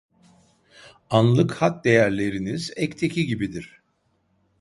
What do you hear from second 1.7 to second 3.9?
değerleriniz ekteki gibidir